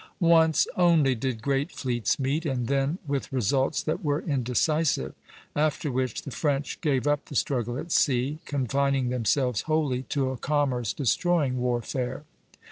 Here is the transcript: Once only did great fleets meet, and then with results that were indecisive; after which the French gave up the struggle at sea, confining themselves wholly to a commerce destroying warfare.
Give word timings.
Once 0.33 0.65
only 0.75 1.13
did 1.13 1.43
great 1.43 1.71
fleets 1.71 2.17
meet, 2.17 2.43
and 2.43 2.65
then 2.65 2.97
with 3.05 3.31
results 3.31 3.83
that 3.83 4.03
were 4.03 4.19
indecisive; 4.21 5.13
after 5.55 5.91
which 5.91 6.23
the 6.23 6.31
French 6.31 6.81
gave 6.81 7.05
up 7.05 7.25
the 7.25 7.35
struggle 7.35 7.77
at 7.77 7.91
sea, 7.91 8.39
confining 8.45 9.09
themselves 9.09 9.61
wholly 9.69 10.01
to 10.01 10.31
a 10.31 10.37
commerce 10.37 10.91
destroying 10.91 11.57
warfare. 11.59 12.23